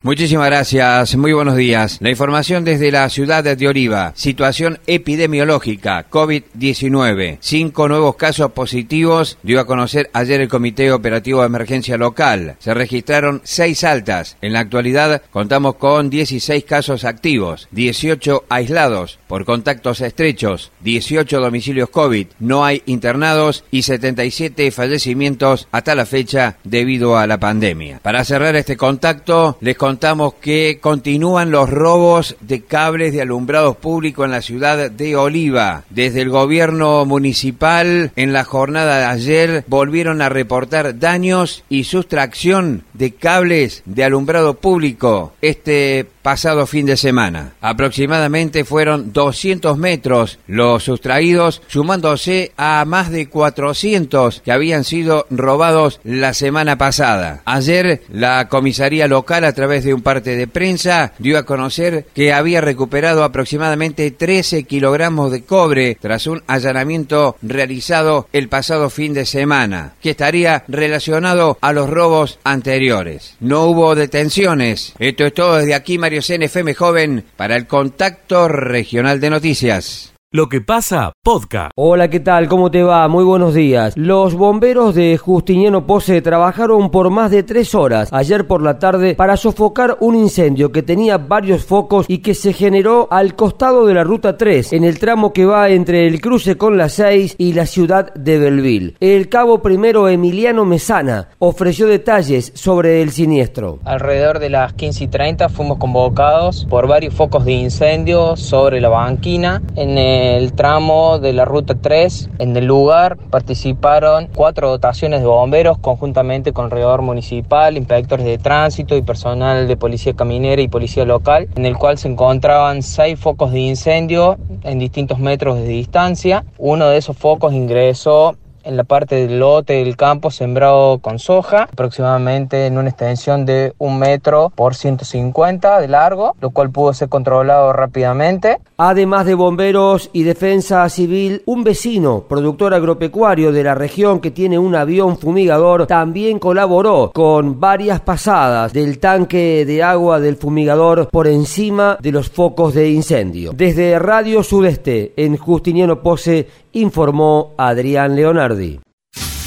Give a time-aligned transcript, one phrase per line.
[0.00, 1.98] Muchísimas gracias, muy buenos días.
[2.00, 4.12] La información desde la ciudad de Oliva.
[4.14, 7.38] Situación epidemiológica, COVID-19.
[7.40, 12.54] Cinco nuevos casos positivos dio a conocer ayer el Comité Operativo de Emergencia Local.
[12.60, 14.36] Se registraron seis altas.
[14.40, 21.90] En la actualidad contamos con 16 casos activos, 18 aislados por contactos estrechos, 18 domicilios
[21.90, 27.98] COVID, no hay internados y 77 fallecimientos hasta la fecha debido a la pandemia.
[28.00, 34.26] Para cerrar este contacto, les contamos que continúan los robos de cables de alumbrados públicos
[34.26, 35.84] en la ciudad de Oliva.
[35.88, 42.84] Desde el gobierno municipal, en la jornada de ayer, volvieron a reportar daños y sustracción
[42.92, 47.54] de cables de alumbrado público este pasado fin de semana.
[47.62, 56.00] Aproximadamente fueron 200 metros los sustraídos, sumándose a más de 400 que habían sido robados
[56.04, 57.40] la semana pasada.
[57.46, 62.32] Ayer la comisaría local a través de un parte de prensa dio a conocer que
[62.32, 69.26] había recuperado aproximadamente 13 kilogramos de cobre tras un allanamiento realizado el pasado fin de
[69.26, 73.36] semana, que estaría relacionado a los robos anteriores.
[73.40, 74.94] No hubo detenciones.
[74.98, 80.12] Esto es todo desde aquí, Mario CNFM Joven, para el Contacto Regional de Noticias.
[80.30, 81.72] Lo que pasa, podcast.
[81.74, 82.48] Hola, ¿qué tal?
[82.48, 83.08] ¿Cómo te va?
[83.08, 83.94] Muy buenos días.
[83.96, 89.14] Los bomberos de Justiniano Pose trabajaron por más de tres horas ayer por la tarde
[89.14, 93.94] para sofocar un incendio que tenía varios focos y que se generó al costado de
[93.94, 97.54] la ruta 3, en el tramo que va entre el cruce con la 6 y
[97.54, 98.96] la ciudad de Belville.
[99.00, 103.78] El cabo primero Emiliano Mesana ofreció detalles sobre el siniestro.
[103.86, 108.90] Alrededor de las 15 y 30 fuimos convocados por varios focos de incendio sobre la
[108.90, 112.30] banquina en el el tramo de la ruta 3.
[112.40, 118.38] En el lugar participaron cuatro dotaciones de bomberos conjuntamente con el regidor municipal, inspectores de
[118.38, 123.18] tránsito y personal de policía caminera y policía local, en el cual se encontraban seis
[123.18, 126.44] focos de incendio en distintos metros de distancia.
[126.58, 128.36] Uno de esos focos ingresó
[128.68, 133.72] en la parte del lote del campo sembrado con soja, aproximadamente en una extensión de
[133.78, 138.58] un metro por 150 de largo, lo cual pudo ser controlado rápidamente.
[138.76, 144.58] Además de bomberos y defensa civil, un vecino, productor agropecuario de la región que tiene
[144.58, 151.26] un avión fumigador, también colaboró con varias pasadas del tanque de agua del fumigador por
[151.26, 153.52] encima de los focos de incendio.
[153.54, 158.80] Desde Radio Sudeste, en Justiniano Pose, informó Adrián Leonardi.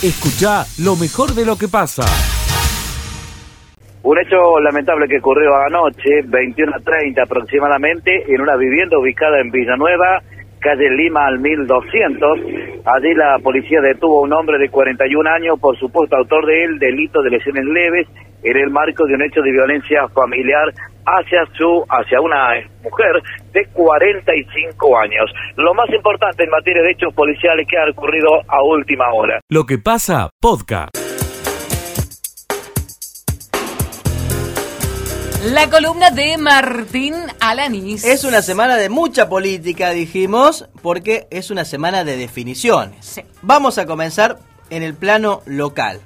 [0.04, 2.04] Escucha lo mejor de lo que pasa.
[4.04, 10.22] Un hecho lamentable que ocurrió anoche, 21.30 aproximadamente, en una vivienda ubicada en Villanueva,
[10.60, 12.40] calle Lima al 1200.
[12.86, 17.22] Allí la policía detuvo a un hombre de 41 años, por supuesto autor del delito
[17.22, 18.08] de lesiones leves,
[18.44, 20.74] en el marco de un hecho de violencia familiar
[21.06, 22.54] hacia su hacia una
[22.84, 23.22] mujer
[23.54, 25.32] de 45 años.
[25.58, 29.40] Lo más importante en materia de hechos policiales que ha ocurrido a última hora.
[29.50, 31.12] Lo que pasa, podcast.
[35.46, 38.04] La columna de Martín Alanis.
[38.04, 43.04] Es una semana de mucha política, dijimos, porque es una semana de definiciones.
[43.04, 43.24] Sí.
[43.42, 44.38] Vamos a comenzar
[44.70, 46.00] en el plano local,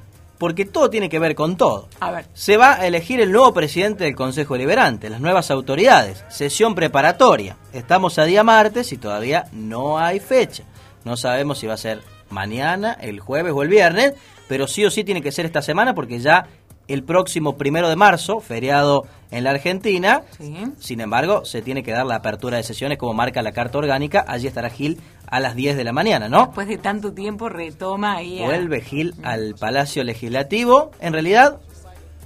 [0.46, 1.90] porque todo tiene que ver con todo.
[2.00, 2.28] A ver.
[2.36, 7.58] Se va a elegir el nuevo presidente del Consejo Deliberante, las nuevas autoridades, sesión preparatoria.
[7.74, 10.64] Estamos a día martes y todavía no hay fecha.
[11.04, 14.14] No sabemos si va a ser mañana, el jueves o el viernes,
[14.48, 16.46] pero sí o sí tiene que ser esta semana porque ya
[16.88, 20.22] el próximo primero de marzo, feriado en la Argentina.
[20.38, 20.56] Sí.
[20.80, 24.24] Sin embargo, se tiene que dar la apertura de sesiones como marca la carta orgánica.
[24.28, 26.46] Allí estará Gil a las 10 de la mañana, ¿no?
[26.46, 28.42] Después de tanto tiempo retoma ahí.
[28.42, 30.92] a- Vuelve Gil al Palacio Legislativo.
[31.02, 31.60] En realidad,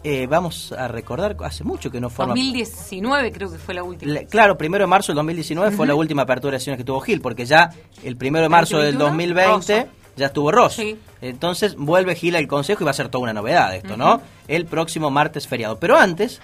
[0.04, 2.34] eh, vamos a recordar, hace mucho que no forma...
[2.34, 4.12] 2019 creo que fue la última.
[4.14, 7.00] Le- Claro, primero de marzo del 2019 fue la última apertura de sesiones que tuvo
[7.02, 7.70] Gil, porque ya
[8.04, 9.99] el primero de marzo del 2021, 2020 Rosso.
[10.20, 10.74] Ya estuvo Ross.
[10.74, 11.00] Sí.
[11.22, 14.22] Entonces vuelve Gil al Consejo y va a ser toda una novedad esto, ¿no?
[14.48, 15.80] El próximo martes feriado.
[15.80, 16.42] Pero antes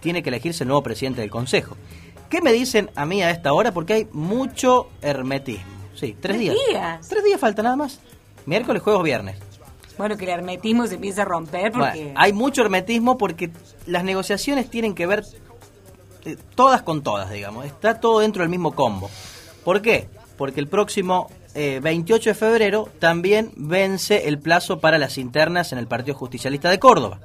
[0.00, 1.76] tiene que elegirse el nuevo presidente del Consejo.
[2.28, 3.72] ¿Qué me dicen a mí a esta hora?
[3.72, 5.64] Porque hay mucho hermetismo.
[5.94, 6.56] Sí, tres ¿Tres días.
[6.68, 7.08] días?
[7.08, 8.00] Tres días falta nada más.
[8.46, 9.36] Miércoles, jueves, viernes.
[9.98, 12.04] Bueno, que el hermetismo se empieza a romper porque...
[12.04, 13.50] Bueno, hay mucho hermetismo porque
[13.86, 15.24] las negociaciones tienen que ver
[16.24, 17.66] eh, todas con todas, digamos.
[17.66, 19.10] Está todo dentro del mismo combo.
[19.64, 20.08] ¿Por qué?
[20.38, 25.78] Porque el próximo eh, 28 de febrero también vence el plazo para las internas en
[25.78, 27.20] el Partido Justicialista de Córdoba.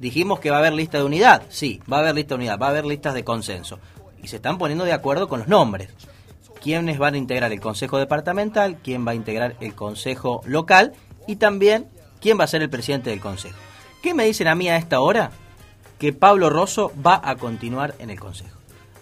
[0.00, 1.42] Dijimos que va a haber lista de unidad.
[1.48, 3.78] Sí, va a haber lista de unidad, va a haber listas de consenso.
[4.22, 5.90] Y se están poniendo de acuerdo con los nombres.
[6.62, 10.92] quiénes van a integrar el Consejo Departamental, quién va a integrar el Consejo Local
[11.26, 11.88] y también
[12.20, 13.56] quién va a ser el presidente del Consejo.
[14.02, 15.30] ¿Qué me dicen a mí a esta hora?
[16.00, 18.56] que Pablo Rosso va a continuar en el Consejo.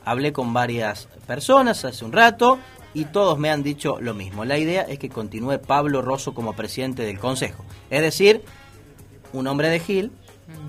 [0.04, 2.58] Hablé con varias personas hace un rato
[2.94, 4.44] y todos me han dicho lo mismo.
[4.44, 7.64] La idea es que continúe Pablo Rosso como presidente del Consejo.
[7.90, 8.42] Es decir,
[9.32, 10.12] un hombre de Gil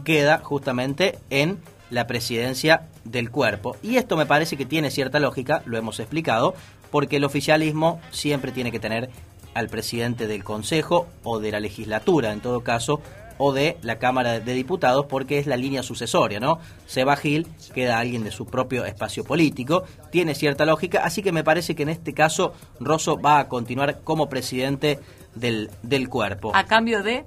[0.03, 3.75] queda justamente en la presidencia del cuerpo.
[3.81, 6.53] Y esto me parece que tiene cierta lógica, lo hemos explicado,
[6.91, 9.09] porque el oficialismo siempre tiene que tener
[9.53, 13.01] al presidente del Consejo o de la legislatura, en todo caso,
[13.39, 16.59] o de la Cámara de Diputados, porque es la línea sucesoria, ¿no?
[16.85, 21.31] Se va Gil, queda alguien de su propio espacio político, tiene cierta lógica, así que
[21.31, 24.99] me parece que en este caso Rosso va a continuar como presidente
[25.35, 26.51] del, del cuerpo.
[26.53, 27.25] A cambio de...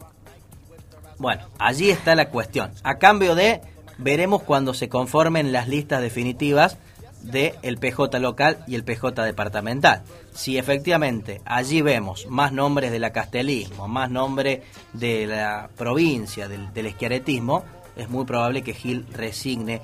[1.18, 2.72] Bueno, allí está la cuestión.
[2.82, 3.62] A cambio de,
[3.96, 6.76] veremos cuando se conformen las listas definitivas
[7.22, 10.02] del el PJ local y el PJ departamental.
[10.32, 16.72] Si efectivamente allí vemos más nombres de la castelismo, más nombres de la provincia, del,
[16.72, 17.64] del esquiaretismo,
[17.96, 19.82] es muy probable que Gil resigne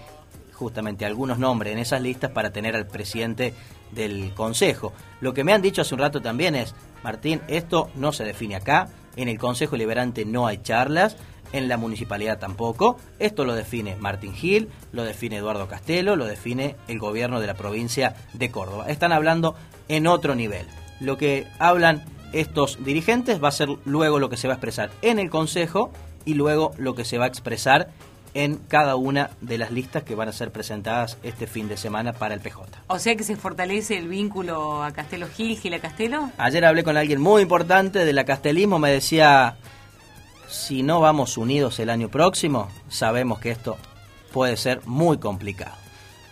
[0.52, 3.54] justamente algunos nombres en esas listas para tener al presidente
[3.92, 4.92] del Consejo.
[5.20, 6.74] Lo que me han dicho hace un rato también es,
[7.04, 11.16] Martín, esto no se define acá, en el Consejo Liberante no hay charlas,
[11.52, 12.98] en la municipalidad tampoco.
[13.18, 17.54] Esto lo define Martín Gil, lo define Eduardo Castelo, lo define el gobierno de la
[17.54, 18.86] provincia de Córdoba.
[18.88, 19.54] Están hablando
[19.88, 20.66] en otro nivel.
[21.00, 24.90] Lo que hablan estos dirigentes va a ser luego lo que se va a expresar
[25.02, 25.90] en el Consejo
[26.24, 27.88] y luego lo que se va a expresar
[28.34, 32.12] en cada una de las listas que van a ser presentadas este fin de semana
[32.12, 32.60] para el PJ.
[32.88, 36.30] O sea que se fortalece el vínculo a Castelo Gil, Gil a Castelo.
[36.38, 39.56] Ayer hablé con alguien muy importante de la castelismo, me decía,
[40.48, 43.76] si no vamos unidos el año próximo, sabemos que esto
[44.32, 45.74] puede ser muy complicado.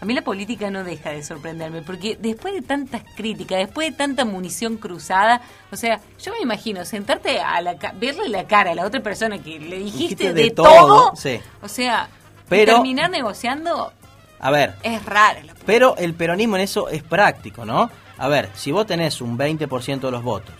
[0.00, 3.96] A mí la política no deja de sorprenderme, porque después de tantas críticas, después de
[3.96, 5.40] tanta munición cruzada,
[5.72, 9.38] o sea, yo me imagino sentarte a la verle la cara a la otra persona
[9.38, 11.40] que le dijiste, Dijiste de, de todo, todo, sí.
[11.62, 12.10] o sea,
[12.48, 13.92] Pero- terminar negociando
[14.38, 15.40] A ver, es raro.
[15.64, 17.90] Pero el peronismo en eso es práctico, ¿no?
[18.18, 20.54] A ver, si vos tenés un 20% de los votos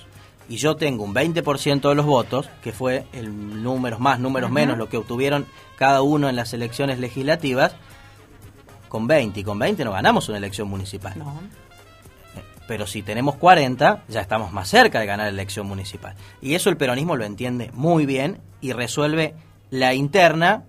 [0.48, 4.78] y yo tengo un 20% de los votos, que fue el números más, números menos,
[4.78, 5.46] lo que obtuvieron
[5.76, 7.75] cada uno en las elecciones legislativas,
[8.88, 11.14] con 20 y con 20 no ganamos una elección municipal.
[11.19, 11.40] No.
[12.69, 16.14] Pero si tenemos 40, ya estamos más cerca de ganar la elección municipal.
[16.40, 19.34] Y eso el peronismo lo entiende muy bien y resuelve
[19.70, 20.64] la interna,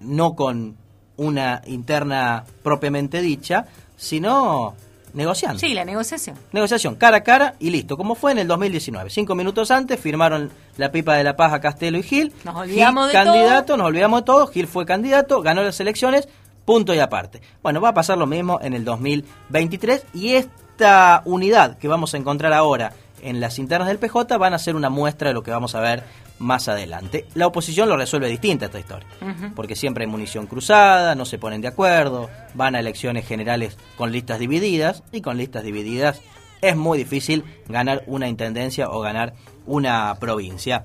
[0.00, 0.76] no con
[1.16, 4.74] una interna propiamente dicha, sino
[5.14, 5.58] negociando.
[5.58, 6.36] Sí, la negociación.
[6.52, 9.10] Negociación cara a cara y listo, como fue en el 2019.
[9.10, 12.32] Cinco minutos antes firmaron la pipa de la paz a Castelo y Gil.
[12.44, 13.76] Nos olvidamos Gil, de candidato, todo.
[13.78, 14.46] nos olvidamos de todo.
[14.46, 16.28] Gil fue candidato, ganó las elecciones,
[16.64, 17.40] punto y aparte.
[17.62, 22.16] Bueno, va a pasar lo mismo en el 2023 y esta unidad que vamos a
[22.16, 22.92] encontrar ahora
[23.22, 25.80] en las internas del PJ van a ser una muestra de lo que vamos a
[25.80, 26.04] ver
[26.40, 27.26] más adelante.
[27.34, 29.06] La oposición lo resuelve distinta esta historia,
[29.54, 34.10] porque siempre hay munición cruzada, no se ponen de acuerdo, van a elecciones generales con
[34.10, 36.20] listas divididas y con listas divididas
[36.62, 39.34] es muy difícil ganar una intendencia o ganar
[39.66, 40.84] una provincia.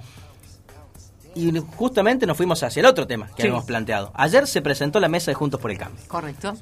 [1.35, 3.47] Y justamente nos fuimos hacia el otro tema que Sí.
[3.47, 4.11] habíamos planteado.
[4.15, 6.01] Ayer se presentó la mesa de Juntos por el Cambio.
[6.07, 6.53] Correcto.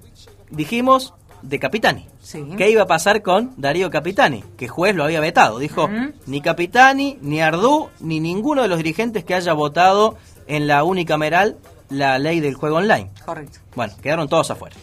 [0.49, 1.13] Dijimos
[1.43, 2.07] de Capitani.
[2.21, 2.43] Sí.
[2.57, 4.43] ¿Qué iba a pasar con Darío Capitani?
[4.57, 5.59] Que juez lo había vetado.
[5.59, 5.89] Dijo,
[6.25, 10.17] ni Capitani, ni Ardú, ni ninguno de los dirigentes que haya votado
[10.47, 11.57] en la unicameral
[11.89, 13.11] la ley del juego online.
[13.25, 13.59] Correcto.
[13.75, 14.75] Bueno, quedaron todos afuera.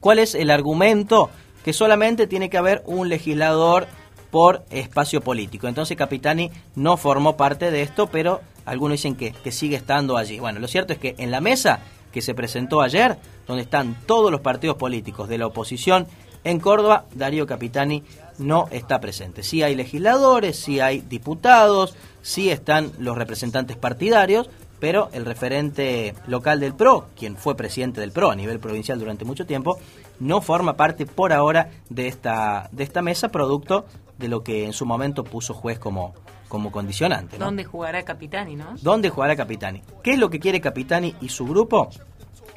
[0.00, 1.30] ¿Cuál es el argumento?
[1.64, 3.86] Que solamente tiene que haber un legislador
[4.30, 5.68] por espacio político.
[5.68, 10.38] Entonces Capitani no formó parte de esto, pero algunos dicen que, que sigue estando allí.
[10.38, 11.80] Bueno, lo cierto es que en la mesa
[12.12, 16.06] que se presentó ayer, donde están todos los partidos políticos de la oposición
[16.44, 18.04] en Córdoba, Darío Capitani
[18.38, 19.42] no está presente.
[19.42, 26.60] Sí hay legisladores, sí hay diputados, sí están los representantes partidarios, pero el referente local
[26.60, 29.78] del PRO, quien fue presidente del PRO a nivel provincial durante mucho tiempo,
[30.20, 33.86] no forma parte por ahora de esta, de esta mesa, producto
[34.18, 36.14] de lo que en su momento puso juez como,
[36.48, 37.38] como condicionante.
[37.38, 37.46] ¿no?
[37.46, 38.74] ¿Dónde jugará Capitani, no?
[38.80, 39.82] ¿Dónde jugará Capitani?
[40.02, 41.90] ¿Qué es lo que quiere Capitani y su grupo?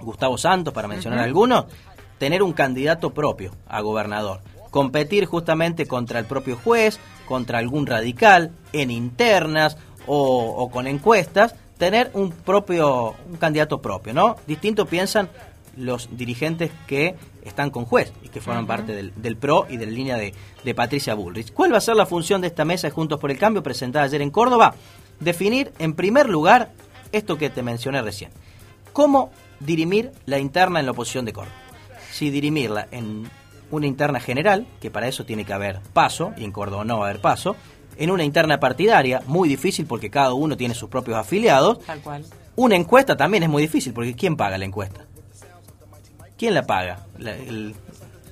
[0.02, 1.66] Gustavo Santos, para mencionar algunos,
[2.18, 4.42] tener un candidato propio a gobernador.
[4.70, 9.78] Competir justamente contra el propio juez, contra algún radical, en internas
[10.08, 14.36] o, o con encuestas, tener un propio, un candidato propio, ¿no?
[14.48, 15.30] Distinto piensan
[15.78, 19.86] los dirigentes que están con juez y que forman parte del, del PRO y de
[19.86, 21.54] la línea de, de Patricia Bullrich.
[21.54, 24.06] ¿Cuál va a ser la función de esta mesa de Juntos por el Cambio presentada
[24.06, 24.76] ayer en Córdoba?
[25.20, 26.72] Definir, en primer lugar,
[27.12, 28.32] esto que te mencioné recién.
[28.94, 29.32] ¿Cómo
[29.66, 31.56] dirimir la interna en la oposición de Córdoba?
[32.12, 33.30] Si dirimirla en
[33.72, 37.06] una interna general, que para eso tiene que haber paso, y en Córdoba no va
[37.08, 37.56] a haber paso,
[37.98, 42.26] en una interna partidaria, muy difícil porque cada uno tiene sus propios afiliados, Tal cual.
[42.56, 45.06] una encuesta también es muy difícil, porque ¿quién paga la encuesta?
[46.38, 47.06] ¿quién la paga?
[47.20, 47.76] La- el-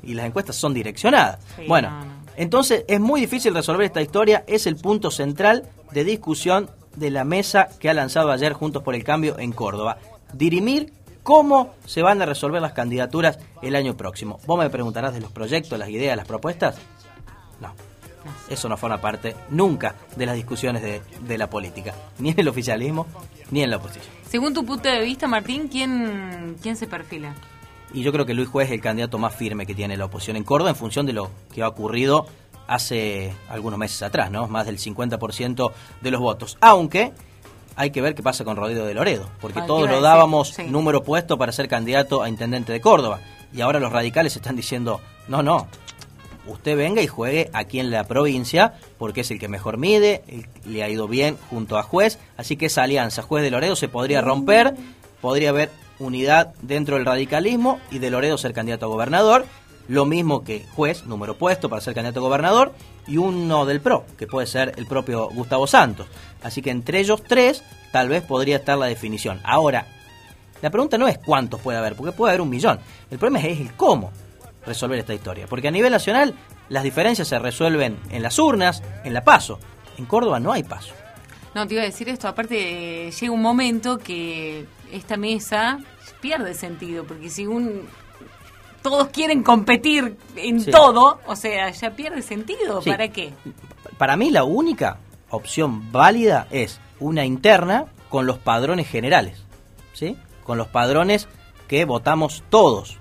[0.02, 1.40] y las encuestas son direccionadas.
[1.58, 2.12] Sí, bueno, no, no.
[2.38, 7.24] entonces es muy difícil resolver esta historia, es el punto central de discusión de la
[7.24, 9.98] mesa que ha lanzado ayer Juntos por el Cambio en Córdoba.
[10.34, 10.92] Dirimir
[11.30, 14.40] cómo se van a resolver las candidaturas el año próximo.
[14.48, 16.78] ¿Vos me preguntarás de los proyectos, las ideas, las propuestas?
[17.62, 17.72] No.
[18.50, 22.48] Eso no forma parte nunca de las discusiones de, de la política, ni en el
[22.48, 23.06] oficialismo
[23.52, 24.12] ni en la oposición.
[24.28, 27.36] Según tu punto de vista, Martín, ¿quién, quién se perfila?
[27.94, 30.36] Y yo creo que Luis Juez es el candidato más firme que tiene la oposición
[30.36, 32.26] en Córdoba en función de lo que ha ocurrido
[32.66, 34.48] hace algunos meses atrás, ¿no?
[34.48, 35.72] Más del 50%
[36.02, 36.58] de los votos.
[36.60, 37.14] Aunque
[37.80, 40.64] hay que ver qué pasa con Rodrigo de Loredo, porque Ah, todos lo dábamos sí.
[40.66, 43.22] número puesto para ser candidato a intendente de Córdoba.
[43.54, 45.66] Y ahora los radicales están diciendo, no, no,
[46.46, 50.24] usted venga y juegue aquí en la provincia porque es el que mejor mide,
[50.66, 53.88] le ha ido bien junto a juez, así que esa alianza juez de Loredo se
[53.88, 54.76] podría romper,
[55.22, 59.46] podría haber unidad dentro del radicalismo y de Loredo ser candidato a gobernador,
[59.88, 62.74] lo mismo que juez, número puesto para ser candidato a gobernador,
[63.10, 66.08] y uno del PRO, que puede ser el propio Gustavo Santos.
[66.44, 69.40] Así que entre ellos tres tal vez podría estar la definición.
[69.44, 69.88] Ahora,
[70.62, 72.80] la pregunta no es cuántos puede haber, porque puede haber un millón.
[73.10, 74.12] El problema es el cómo
[74.66, 75.48] resolver esta historia.
[75.48, 76.36] Porque a nivel nacional
[76.70, 79.60] las diferencias se resuelven en las urnas, en la paso.
[79.98, 80.94] En Córdoba no hay paso.
[81.56, 85.80] No, te iba a decir esto, aparte eh, llega un momento que esta mesa
[86.22, 87.88] pierde sentido, porque si un
[88.82, 90.72] todos quieren competir en Sí.
[90.72, 92.90] todo, o sea, ya pierde sentido, Sí.
[92.90, 93.34] ¿para qué?
[93.98, 94.98] Para mí la única
[95.30, 99.44] opción válida es una interna con los padrones generales,
[99.94, 100.18] ¿sí?
[100.44, 101.28] Con los padrones
[101.68, 102.98] que votamos todos.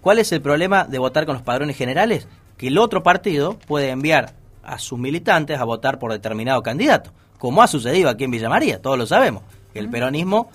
[0.00, 2.26] ¿Cuál es el problema de votar con los padrones generales?
[2.56, 7.62] Que el otro partido puede enviar a sus militantes a votar por determinado candidato, como
[7.62, 9.42] ha sucedido aquí en Villa María, todos lo sabemos,
[9.74, 10.50] el peronismo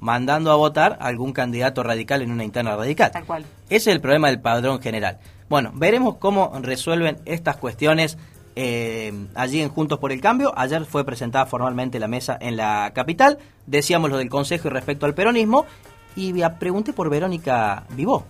[0.00, 3.10] mandando a votar a algún candidato radical en una interna radical.
[3.10, 3.44] Tal cual.
[3.68, 5.18] Ese es el problema del padrón general.
[5.48, 8.18] Bueno, veremos cómo resuelven estas cuestiones
[8.56, 10.52] eh, allí en Juntos por el Cambio.
[10.56, 13.38] Ayer fue presentada formalmente la mesa en la capital.
[13.66, 15.64] Decíamos lo del Consejo y respecto al peronismo.
[16.16, 18.24] Y pregunté por Verónica Vivó.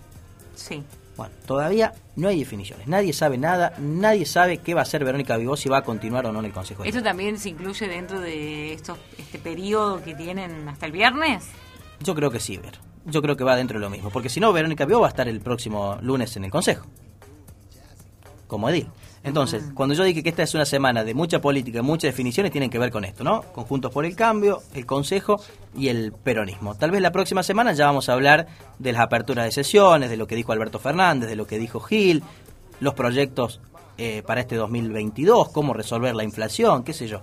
[0.55, 0.83] Sí.
[1.17, 2.87] Bueno, todavía no hay definiciones.
[2.87, 3.73] Nadie sabe nada.
[3.79, 6.45] Nadie sabe qué va a hacer Verónica Vivó, si va a continuar o no en
[6.45, 6.83] el Consejo.
[6.83, 11.47] ¿Esto también se incluye dentro de estos, este periodo que tienen hasta el viernes?
[12.01, 12.88] Yo creo que sí, Ver.
[13.05, 14.09] Yo creo que va dentro de lo mismo.
[14.09, 16.85] Porque si no, Verónica Vivó va a estar el próximo lunes en el Consejo.
[18.47, 18.87] Como edil.
[19.23, 22.69] Entonces, cuando yo dije que esta es una semana de mucha política, muchas definiciones, tienen
[22.69, 23.41] que ver con esto, ¿no?
[23.41, 25.41] Conjuntos por el Cambio, el Consejo
[25.75, 26.75] y el peronismo.
[26.75, 28.47] Tal vez la próxima semana ya vamos a hablar
[28.79, 31.81] de las aperturas de sesiones, de lo que dijo Alberto Fernández, de lo que dijo
[31.81, 32.23] Gil,
[32.79, 33.59] los proyectos
[33.97, 37.19] eh, para este 2022, cómo resolver la inflación, qué sé yo.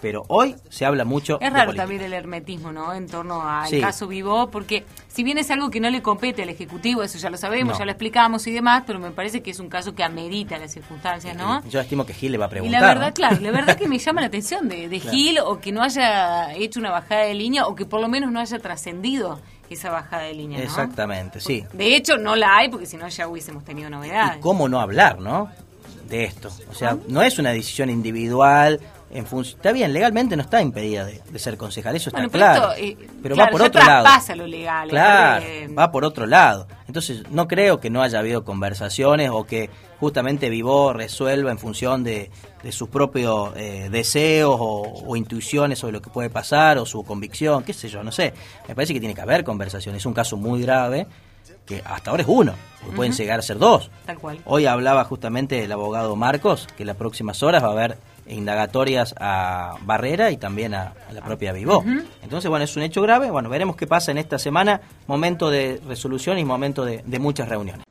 [0.00, 2.92] Pero hoy se habla mucho Es raro también el hermetismo, ¿no?
[2.92, 3.80] En torno al Sí.
[3.80, 7.30] caso Vivó, porque si bien es algo que no le compete al Ejecutivo, eso ya
[7.30, 7.78] lo sabemos, No.
[7.78, 10.72] ya lo explicamos y demás, pero me parece que es un caso que amerita las
[10.72, 11.64] circunstancias, ¿no?
[11.68, 12.80] Yo estimo que Gil le va a Y preguntar.
[12.82, 13.14] la verdad, ¿no?
[13.14, 15.16] claro, la verdad que me llama la atención de, de Claro.
[15.16, 18.30] Gil o que no haya hecho una bajada de línea o que por lo menos
[18.30, 20.64] no haya trascendido esa bajada de línea, ¿no?
[20.64, 21.64] Exactamente, sí.
[21.72, 24.36] De hecho, no la hay porque si no ya hubiésemos tenido novedades.
[24.36, 25.50] y cómo no hablar, ¿no?
[26.08, 26.50] De esto.
[26.70, 28.78] O sea, no es una decisión individual.
[29.08, 32.30] En función, está bien, legalmente no está impedida de, de ser concejal, eso está Bueno,
[32.32, 32.72] pero claro.
[32.72, 34.36] esto, eh, pero claro, va por otro lado.
[34.36, 36.66] lo legal, Claro, eh, va por otro lado.
[36.88, 39.70] Entonces, no creo que no haya habido conversaciones o que
[40.00, 42.30] justamente Vivó resuelva en función de,
[42.62, 47.04] de sus propios eh, deseos o, o intuiciones sobre lo que puede pasar o su
[47.04, 48.34] convicción, qué sé yo, no sé.
[48.66, 50.02] Me parece que tiene que haber conversaciones.
[50.02, 51.06] Es un caso muy grave
[51.64, 53.90] que hasta ahora es uno, porque pueden llegar a ser dos.
[54.04, 54.38] Tal cual.
[54.44, 59.14] Hoy hablaba justamente el abogado Marcos que en las próximas horas va a haber indagatorias
[59.20, 61.84] a Barrera y también a, a la propia Vivó.
[62.22, 63.30] Entonces, bueno, es un hecho grave.
[63.30, 64.80] Bueno, veremos qué pasa en esta semana.
[65.06, 67.84] Momento de resolución y momento de, de muchas reuniones.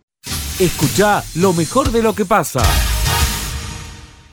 [0.59, 2.59] Escucha lo mejor de lo que pasa.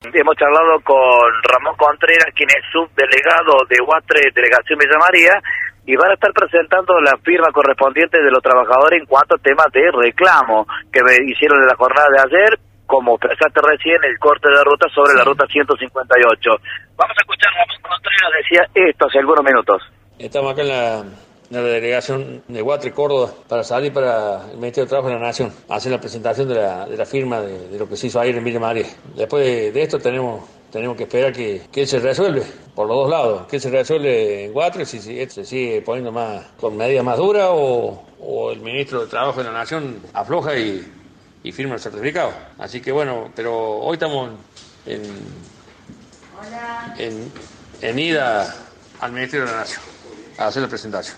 [0.03, 5.41] Hemos charlado con Ramón Contreras, quien es subdelegado de Huatre, Delegación Villa María,
[5.87, 9.67] y van a estar presentando la firma correspondiente de los trabajadores en cuanto a temas
[9.73, 12.59] de reclamo que me hicieron en la jornada de ayer,
[12.93, 16.51] como expresaste recién, el corte de ruta sobre la ruta 158.
[16.95, 19.83] Vamos a escuchar a Ramón Contreras, decía esto hace algunos minutos.
[20.19, 25.09] Estamos acá en la, delegación de Guatre, Córdoba, para salir para el Ministerio de Trabajo
[25.09, 27.97] de la Nación, hacer la presentación de la, de la firma de, de lo que
[27.97, 28.87] se hizo ayer en Villa María.
[29.17, 32.43] Después de, de esto tenemos, tenemos que esperar que, que se resuelve
[32.75, 36.13] por los dos lados, que se resuelve en Guatre, si, si esto se sigue poniendo
[36.13, 40.59] más con medidas más duras o, o el Ministro de Trabajo de la Nación afloja
[40.59, 41.02] y,
[41.43, 42.33] y firma el certificado.
[42.59, 44.31] Así que bueno, pero hoy estamos
[44.87, 45.03] en,
[46.99, 47.33] en,
[47.81, 48.55] en ida
[49.01, 49.83] al Ministerio de la Nación
[50.39, 51.17] a hacer la presentación.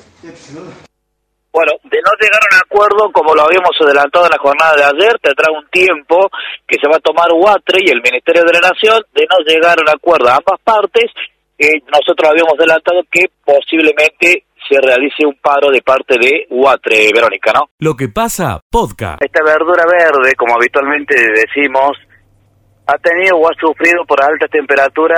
[1.52, 4.84] Bueno, de no llegar a un acuerdo, como lo habíamos adelantado en la jornada de
[4.84, 6.28] ayer, tendrá un tiempo
[6.66, 9.78] que se va a tomar UATRE y el Ministerio de la Nación de no llegar
[9.78, 11.12] a un acuerdo a ambas partes.
[11.56, 17.52] Eh, nosotros habíamos adelantado que posiblemente se realice un paro de parte de UATRE, Verónica,
[17.52, 17.68] ¿no?
[17.78, 19.22] Lo que pasa, podcast.
[19.22, 21.96] Esta verdura verde, como habitualmente decimos,
[22.86, 25.16] ha tenido o ha sufrido por alta temperatura,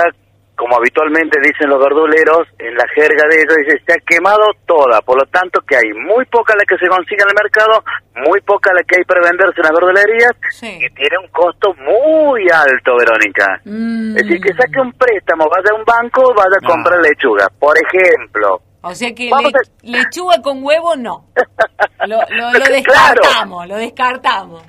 [0.55, 5.01] como habitualmente dicen los verduleros, en la jerga de ellos, dice, se ha quemado toda,
[5.01, 7.83] por lo tanto que hay muy poca la que se consigue en el mercado,
[8.25, 10.79] muy poca la que hay para venderse en las verdulerías, Sí.
[10.81, 13.61] y tiene un costo muy alto, Verónica.
[13.65, 14.17] Mm.
[14.17, 17.75] Es decir, que saque un préstamo, vaya a un banco, vaya a comprar lechuga, por
[17.77, 18.61] ejemplo.
[18.81, 19.25] O sea que
[19.83, 21.25] le- lechuga con huevo no.
[22.05, 22.71] Lo, lo- lo Claro.
[22.73, 24.63] descartamos, lo descartamos.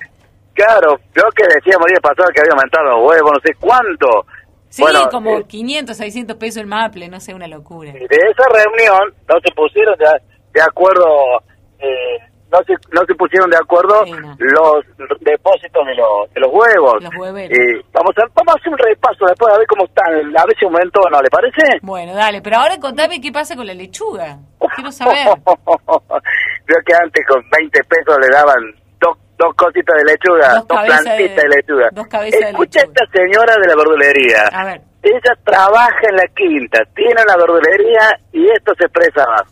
[0.55, 4.27] Claro, yo que decíamos el día pasado que había aumentado los huevos, no sé cuánto.
[4.71, 7.93] Sí, Bueno, como eh, 500, 600 pesos el maple, no sé, una locura.
[7.93, 10.07] de esa reunión no se pusieron de,
[10.53, 11.07] de acuerdo,
[11.79, 12.19] eh,
[12.51, 14.37] no se no se pusieron de acuerdo Sí, no.
[14.39, 14.85] los
[15.21, 17.03] depósitos de los, de los huevos.
[17.05, 17.13] Los.
[17.39, 20.57] Eh, vamos a vamos a hacer un repaso después a ver cómo están, a ver
[20.59, 21.79] si aumentó o no, ¿le parece?
[21.83, 24.39] Bueno, dale, pero ahora contame qué pasa con la lechuga.
[24.75, 25.27] Quiero saber.
[26.67, 28.57] Veo que antes con 20 pesos le daban
[29.01, 31.89] dos, dos cositas de lechuga, Dos dos, plantitas de- de, lechuga.
[31.93, 33.03] dos cabezas de Escucha lechuga.
[33.05, 34.43] esta señora de la verdulería.
[34.53, 34.81] A ver.
[35.03, 39.43] Ella trabaja en la quinta, tiene la verdulería y esto se expresa más.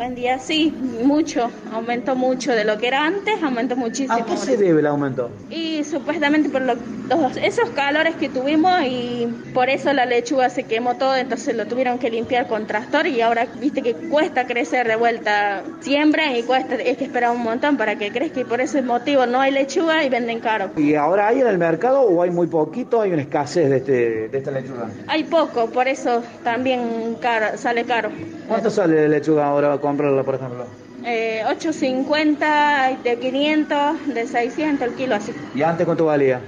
[0.00, 4.14] Buen día, sí, mucho, aumentó mucho de lo que era antes, aumentó muchísimo.
[4.14, 5.28] ¿A qué se debe el aumento?
[5.50, 10.64] Y supuestamente por lo- los- esos calores que tuvimos y por eso la lechuga se
[10.64, 14.88] quemó todo, entonces lo tuvieron que limpiar con tractor y ahora viste que cuesta crecer
[14.88, 18.62] de vuelta, siembran y cuesta, es que esperar un montón para que crezca y por
[18.62, 20.70] ese motivo no hay lechuga y venden caro.
[20.78, 23.02] ¿Y ahora hay en el mercado o hay muy poquito?
[23.02, 24.88] Hay una escasez de, este, de esta lechuga.
[25.08, 28.10] Hay poco, por eso también caro, sale caro.
[28.48, 30.64] ¿Cuánto sale la lechuga ahora comprarla, por ejemplo?
[31.04, 35.32] Eh, 8.50, de 500, de 600 el kilo así.
[35.54, 36.40] ¿Y antes cuánto valía?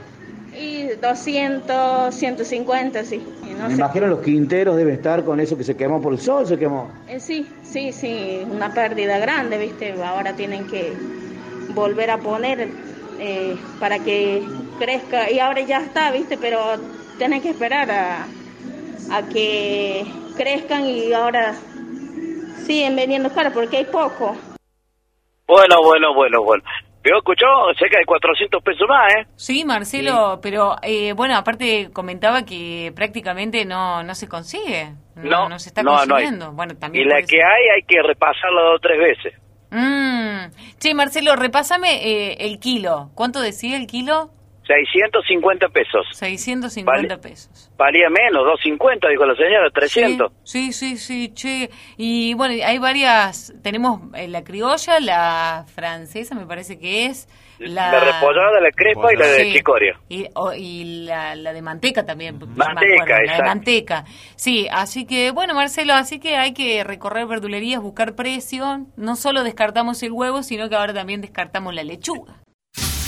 [0.58, 3.22] Y 200, 150, sí.
[3.58, 3.76] No Me sé.
[3.76, 6.90] imagino los quinteros deben estar con eso que se quemó por el sol, se quemó.
[7.08, 9.94] Eh, sí, sí, sí, una pérdida grande, ¿viste?
[10.04, 10.92] Ahora tienen que
[11.74, 12.68] volver a poner
[13.18, 14.42] eh, para que
[14.78, 15.30] crezca.
[15.30, 16.36] Y ahora ya está, ¿viste?
[16.36, 16.58] Pero
[17.16, 18.26] tienen que esperar a,
[19.10, 20.04] a que
[20.36, 21.54] crezcan y ahora
[22.62, 24.36] siguen vendiendo caro porque hay poco.
[25.46, 26.62] Bueno, bueno, bueno, bueno.
[27.02, 27.46] Pero escuchó,
[27.78, 29.26] cerca de 400 pesos más, ¿eh?
[29.34, 34.92] Sí, Marcelo, pero eh, bueno, aparte comentaba que prácticamente no no se consigue.
[35.16, 36.06] No, no se está no, no hay.
[36.08, 36.52] consiguiendo.
[36.52, 37.28] Bueno, Y también la por eso.
[37.28, 39.34] que hay hay que repasarla dos o tres veces.
[39.70, 40.78] Mm.
[40.78, 43.10] Che, Marcelo, repásame eh, el kilo.
[43.16, 44.30] ¿Cuánto decía el kilo?
[44.66, 46.06] 650 pesos.
[46.12, 46.84] 650
[47.16, 47.18] Vale.
[47.18, 47.70] pesos.
[47.76, 50.32] Valía menos, 250, dijo la señora, 300.
[50.44, 51.70] Sí, sí, sí, sí, che.
[51.96, 53.52] Y bueno, hay varias.
[53.62, 57.28] Tenemos eh, la criolla, la francesa, me parece que es.
[57.58, 59.52] La, La repollada, la crepa y la de Sí.
[59.52, 59.96] chicoria.
[60.08, 62.36] Y, o- y la, la de manteca también.
[62.56, 64.04] Manteca, acuerdo, La de manteca.
[64.34, 68.86] Sí, así que, bueno, Marcelo, así que hay que recorrer verdulerías, buscar precio.
[68.96, 72.34] No solo descartamos el huevo, sino que ahora también descartamos la lechuga.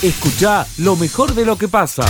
[0.05, 2.05] Escucha lo mejor de lo que pasa.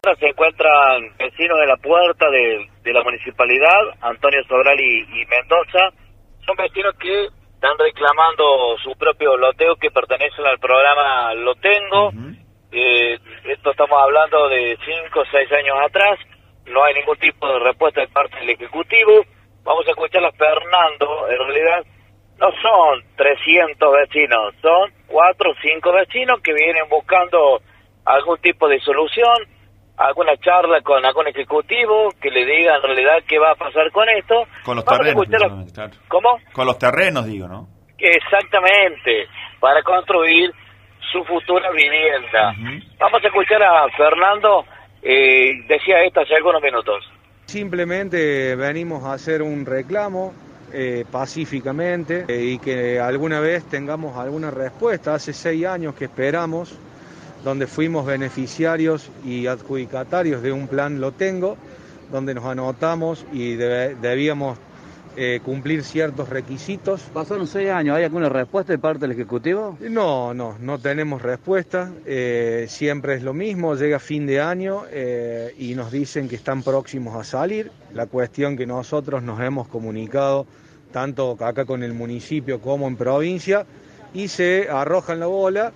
[0.00, 5.26] Ahora se encuentran vecinos de la puerta de, de la municipalidad, Antonio Sobral y, y
[5.28, 5.92] Mendoza.
[6.46, 12.10] Son vecinos que están reclamando su propio loteo que pertenecen al programa Lo Tengo.
[12.72, 16.18] Eh, esto estamos hablando de 5 o 6 años atrás.
[16.64, 19.26] No hay ningún tipo de respuesta de parte del Ejecutivo.
[19.62, 21.28] Vamos a escuchar a Fernando.
[21.28, 21.84] En realidad
[22.38, 27.62] no son 300 vecinos, son 4 o 5 vecinos que vienen buscando
[28.04, 29.46] algún tipo de solución,
[29.96, 34.08] alguna charla con algún ejecutivo que le diga en realidad qué va a pasar con
[34.08, 34.42] esto.
[34.64, 35.92] Con los Vamos terrenos, claro.
[36.08, 36.40] ¿Cómo?
[36.52, 37.68] Con los terrenos, digo, ¿no?
[37.96, 39.28] Exactamente,
[39.60, 40.50] para construir
[41.12, 42.52] su futura vivienda.
[42.98, 44.64] Vamos a escuchar a Fernando,
[45.00, 47.08] eh, decía esto hace algunos minutos.
[47.46, 50.34] Simplemente venimos a hacer un reclamo
[50.74, 55.14] eh, pacíficamente eh, y que alguna vez tengamos alguna respuesta.
[55.14, 56.74] Hace seis años que esperamos,
[57.44, 61.56] donde fuimos beneficiarios y adjudicatarios de un plan Lo Tengo,
[62.10, 64.58] donde nos anotamos y debíamos
[65.16, 67.02] eh, cumplir ciertos requisitos.
[67.12, 69.78] Pasaron seis años, ¿hay alguna respuesta de parte del Ejecutivo?
[69.80, 71.92] No, no, no tenemos respuesta.
[72.04, 76.64] eh, siempre es lo mismo, llega fin de año eh, y nos dicen que están
[76.64, 77.70] próximos a salir.
[77.92, 80.46] La cuestión que nosotros nos hemos comunicado
[80.94, 83.66] tanto acá con el municipio como en provincia
[84.14, 85.72] y se arrojan la bola.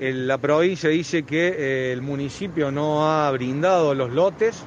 [0.00, 4.64] La provincia dice que eh, el municipio no ha brindado los lotes,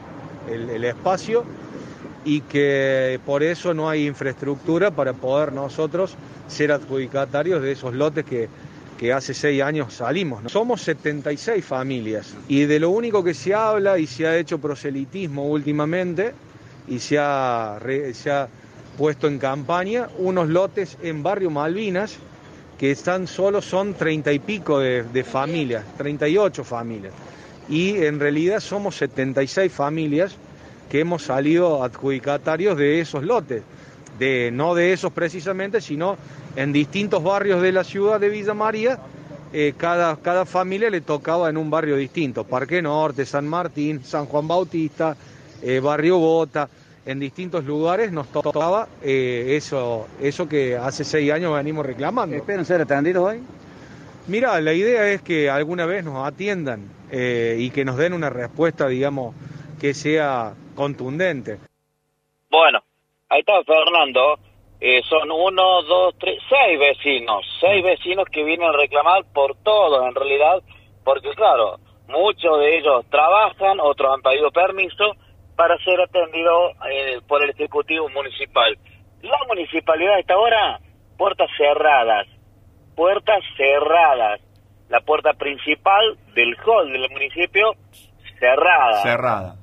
[0.50, 1.44] el, espacio,
[2.24, 6.16] y que por eso no hay infraestructura para poder nosotros
[6.48, 8.48] ser adjudicatarios de esos lotes que,
[8.98, 10.42] que hace seis años salimos.
[10.42, 10.48] ¿no?
[10.48, 15.50] Somos 76 familias y de lo único que se habla y se ha hecho proselitismo
[15.50, 16.34] últimamente
[16.88, 17.78] y se ha
[18.98, 22.18] puesto en campaña unos lotes en Barrio Malvinas
[22.78, 27.14] que están solo son 30 y pico de, de familias, 38 familias.
[27.70, 30.36] Y en realidad somos 76 familias
[30.90, 33.64] que hemos salido adjudicatarios de esos lotes,
[34.20, 36.18] de, no de esos precisamente, sino
[36.56, 39.00] en distintos barrios de la ciudad de Villa María,
[39.54, 44.26] eh, cada, cada familia le tocaba en un barrio distinto, Parque Norte, San Martín, San
[44.26, 45.16] Juan Bautista,
[45.62, 46.68] eh, Barrio Bota,
[47.06, 52.36] en distintos lugares nos to- tocaba eh, eso, eso que hace seis años venimos reclamando.
[52.36, 53.42] ¿Esperan ser atendidos hoy?
[54.28, 58.30] Mira, la idea es que alguna vez nos atiendan eh, y que nos den una
[58.30, 59.36] respuesta, digamos,
[59.80, 61.58] que sea contundente.
[62.50, 62.84] Bueno,
[63.30, 64.38] ahí está Fernando.
[64.80, 67.46] Eh, son uno, dos, tres, seis vecinos.
[67.60, 70.62] Seis vecinos que vienen a reclamar por todos, en realidad.
[71.04, 75.16] Porque, claro, muchos de ellos trabajan, otros han pedido permiso
[75.62, 78.76] para ser atendidos eh, por el Ejecutivo Municipal.
[79.22, 80.80] La municipalidad hasta ahora,
[81.20, 82.26] puertas cerradas.
[82.96, 84.42] Puertas cerradas.
[84.90, 87.76] La puerta principal del hall del municipio
[88.40, 89.04] cerrada.
[89.04, 89.56] Cerrada.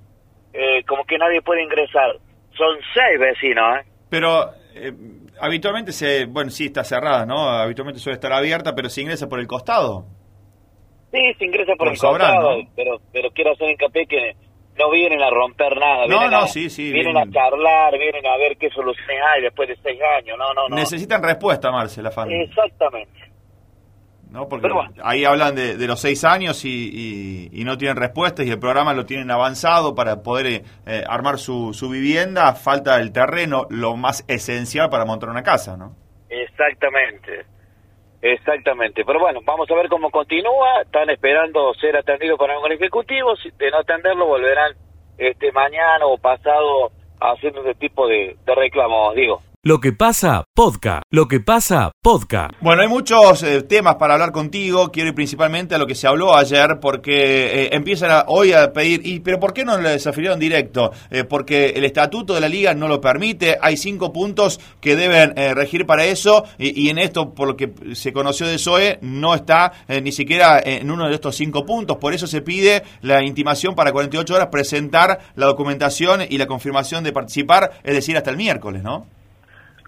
[0.53, 2.13] Eh, como que nadie puede ingresar.
[2.57, 3.91] Son seis vecinos, ¿eh?
[4.09, 4.93] Pero eh,
[5.41, 7.51] habitualmente se, bueno, sí está cerrada, ¿no?
[7.51, 10.05] Habitualmente suele estar abierta, pero se ingresa por el costado.
[11.11, 14.37] Sí, se ingresa por, Por el costado, pero, pero quiero hacer hincapié que
[14.79, 16.03] no vienen a romper nada.
[16.07, 19.17] No, vienen no, a- sí, sí, Vienen vienen- a charlar, vienen a ver qué soluciones
[19.35, 20.37] hay después de seis años.
[20.39, 20.77] No, no, no.
[20.77, 22.45] Necesitan respuesta, Marce, la familia.
[22.45, 23.19] Exactamente.
[24.31, 24.47] ¿no?
[24.47, 24.91] Porque bueno.
[25.03, 28.59] ahí hablan de, de los seis años y, y- y no tienen respuestas y el
[28.59, 32.53] programa lo tienen avanzado para poder eh, eh, armar su, su vivienda.
[32.55, 35.97] Falta el terreno, lo más esencial para montar una casa, ¿no?
[36.29, 37.47] Exactamente.
[38.21, 39.05] Exactamente.
[39.05, 40.83] Pero bueno, vamos a ver cómo continúa.
[40.83, 43.37] Están esperando ser atendidos por algún ejecutivo.
[43.37, 44.75] Si de no atenderlo, volverán
[45.17, 49.43] este mañana o pasado haciendo ese tipo de, de reclamos, digo.
[49.65, 51.03] Lo que pasa, podcast.
[51.11, 52.53] Lo que pasa, podcast.
[52.61, 54.93] Bueno, hay muchos eh, temas para hablar contigo.
[54.93, 59.05] Quiero ir principalmente a lo que se habló ayer, porque eh, empiezan hoy a pedir,
[59.05, 60.93] y pero ¿por qué no le desafiliaron directo?
[61.11, 63.59] Eh, porque el estatuto de la liga no lo permite.
[63.61, 67.57] Hay cinco puntos que deben eh, regir para eso, y, y en esto, por lo
[67.57, 71.97] que se conoció de SOE, no está ni siquiera en uno de estos cinco puntos.
[71.97, 77.03] Por eso se pide la intimación para 48 horas presentar la documentación y la confirmación
[77.03, 79.18] de participar, es decir, hasta el miércoles, ¿no?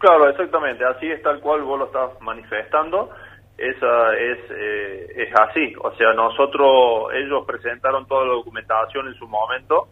[0.00, 3.10] Claro, exactamente, así es tal cual vos lo estás manifestando,
[3.58, 9.28] esa es, eh, es así, o sea, nosotros, ellos presentaron toda la documentación en su
[9.28, 9.88] momento,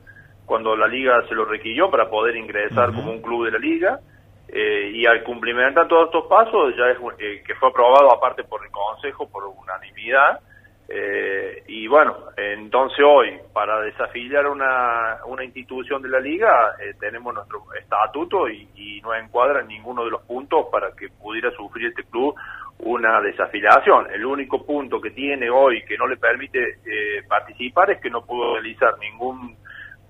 [0.47, 4.01] cuando la liga se lo requirió para poder ingresar como un club de la liga,
[4.49, 8.64] eh, y al cumplimentar todos estos pasos, ya es eh, que fue aprobado aparte por
[8.64, 10.40] el Consejo por unanimidad,
[10.88, 17.35] eh, y bueno, entonces hoy, para desafiliar una, una institución de la liga, eh, tenemos
[17.35, 21.88] nuestro estatuto y, y no encuadra en ninguno de los puntos para que pudiera sufrir
[21.88, 22.35] este club
[22.81, 24.07] una desafiliación.
[24.12, 28.24] El único punto que tiene hoy que no le permite eh, participar es que no
[28.24, 29.57] pudo realizar ningún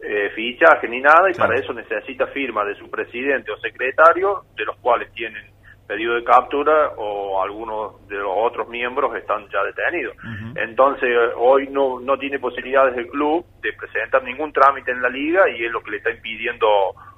[0.01, 4.65] eh, fichaje ni nada y para eso necesita firma de su presidente o secretario, de
[4.65, 5.45] los cuales tienen
[5.89, 10.15] pedido de captura o algunos de los otros miembros están ya detenidos.
[10.57, 15.49] Entonces, hoy no, no tiene posibilidades el club de presentar ningún trámite en la liga
[15.49, 16.69] y es lo que le está impidiendo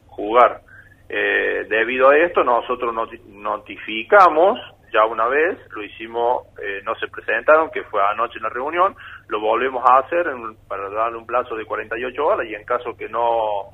[0.06, 0.60] jugar.
[1.08, 4.58] Eh, debido a esto, nosotros noti- notificamos
[4.92, 8.96] ya una vez, lo hicimos, eh, no se presentaron, que fue anoche en la reunión,
[9.28, 12.96] lo volvemos a hacer en- para darle un plazo de 48 horas y en caso
[12.96, 13.70] que no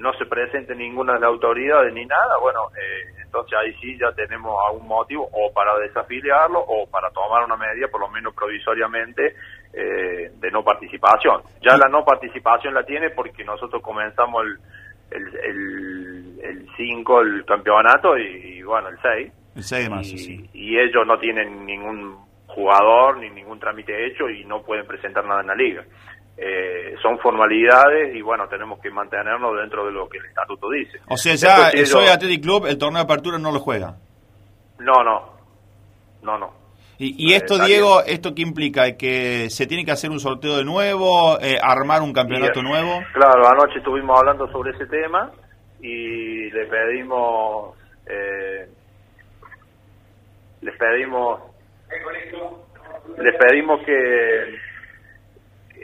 [0.00, 4.10] no se presente ninguna de las autoridades ni nada, bueno, eh, entonces ahí sí ya
[4.12, 9.34] tenemos algún motivo o para desafiliarlo o para tomar una medida, por lo menos provisoriamente,
[9.72, 11.42] eh, de no participación.
[11.62, 14.58] Ya la no participación la tiene porque nosotros comenzamos el
[15.10, 20.16] el, el, el 5 el campeonato y, y, bueno, el 6 El 6 de marzo,
[20.16, 20.48] sí.
[20.52, 25.40] y ellos no tienen ningún jugador ni ningún trámite hecho y no pueden presentar nada
[25.40, 25.84] en la liga.
[26.42, 30.98] Eh, son formalidades y bueno, tenemos que mantenernos dentro de lo que el estatuto dice.
[31.06, 33.96] O sea, ya el Soy Athletic Club, el torneo de apertura no lo juega.
[34.78, 35.34] No, no,
[36.22, 36.54] no, no.
[36.96, 38.96] Y, y Eh, esto, Diego, ¿esto qué implica?
[38.96, 42.68] ¿Que se tiene que hacer un sorteo de nuevo, eh, armar un campeonato Y, eh,
[42.68, 43.02] nuevo?
[43.12, 45.30] Claro, anoche estuvimos hablando sobre ese tema
[45.82, 47.76] y le pedimos,
[48.06, 48.66] eh,
[50.62, 51.40] les pedimos,
[53.18, 54.69] les pedimos que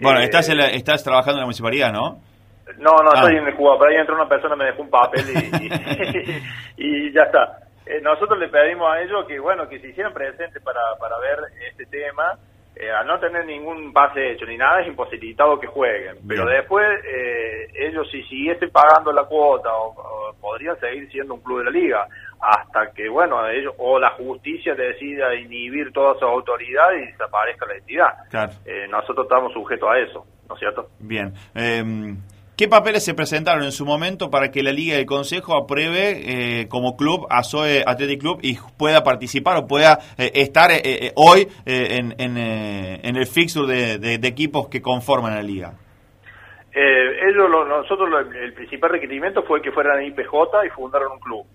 [0.03, 2.21] Bueno, eh, estás, en la- estás trabajando en la municipalidad, ¿no?
[2.79, 3.21] No, no, Ah.
[3.21, 5.71] estoy en el jugado, pero ahí entró una persona, me dejó un papel y, y,
[7.09, 7.59] y ya está.
[7.87, 11.39] Eh, nosotros le pedimos a ellos que, bueno, que se hicieran presentes para, para ver
[11.71, 12.37] este tema.
[12.79, 16.17] Eh, al no tener ningún pase hecho ni nada, es imposibilitado que jueguen.
[16.29, 21.41] Pero después, eh, ellos si siguiesen pagando la cuota, o, o podrían seguir siendo un
[21.41, 22.07] club de la liga,
[22.41, 27.75] hasta que, bueno, ellos o la justicia decida inhibir toda su autoridad y desaparezca la
[27.77, 28.09] entidad.
[28.31, 28.53] Claro.
[28.65, 30.89] Eh, nosotros estamos sujetos a eso, ¿no es cierto?
[31.01, 31.33] Bien.
[31.55, 32.15] Eh,
[32.57, 36.61] ¿Qué papeles se presentaron en su momento para que la Liga y el Consejo apruebe
[36.63, 40.81] eh, como club a SOE Athletic Club y pueda participar o pueda eh, estar eh,
[40.83, 45.75] eh, hoy en, en, en el fixture de, de- de equipos que conforman la Liga?
[46.79, 51.21] Eh, ellos, lo- nosotros, lo- el principal requerimiento fue que fueran IPJ y fundaron un
[51.21, 51.47] club.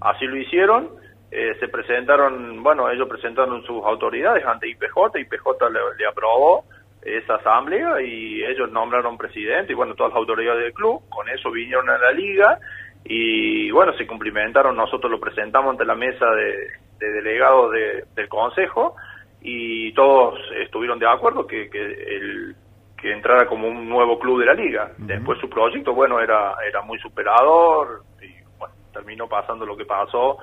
[0.00, 0.88] Así lo hicieron,
[1.30, 6.64] eh, se presentaron, bueno, ellos presentaron sus autoridades ante IPJ, IPJ le, le aprobó
[7.02, 11.50] esa asamblea y ellos nombraron presidente y bueno, todas las autoridades del club, con eso
[11.50, 12.58] vinieron a la liga
[13.04, 18.28] y bueno, se cumplimentaron, nosotros lo presentamos ante la mesa de, de delegados de- del
[18.28, 18.96] consejo
[19.42, 22.54] y todos estuvieron de acuerdo que, que el
[23.00, 24.92] que entrara como un nuevo club de la liga.
[24.98, 30.38] Después su proyecto, bueno, era, era muy superador y bueno, terminó pasando lo que pasó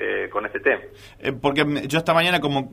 [0.00, 0.80] eh, con este tema.
[1.18, 2.70] Eh, porque yo esta mañana como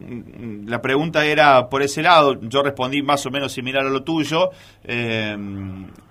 [0.65, 4.51] la pregunta era por ese lado, yo respondí más o menos similar a lo tuyo,
[4.83, 5.35] eh,